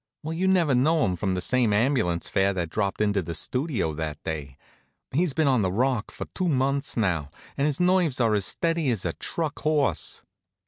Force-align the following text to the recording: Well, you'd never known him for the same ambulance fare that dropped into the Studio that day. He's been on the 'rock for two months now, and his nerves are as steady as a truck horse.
Well, 0.23 0.33
you'd 0.33 0.49
never 0.49 0.73
known 0.73 1.11
him 1.11 1.15
for 1.15 1.31
the 1.31 1.41
same 1.41 1.71
ambulance 1.71 2.27
fare 2.27 2.53
that 2.53 2.71
dropped 2.71 3.01
into 3.01 3.21
the 3.21 3.35
Studio 3.35 3.93
that 3.93 4.23
day. 4.23 4.57
He's 5.11 5.33
been 5.33 5.45
on 5.47 5.61
the 5.61 5.71
'rock 5.71 6.09
for 6.09 6.25
two 6.33 6.47
months 6.47 6.97
now, 6.97 7.29
and 7.55 7.67
his 7.67 7.79
nerves 7.79 8.19
are 8.19 8.33
as 8.33 8.47
steady 8.47 8.89
as 8.89 9.05
a 9.05 9.13
truck 9.13 9.59
horse. 9.59 10.23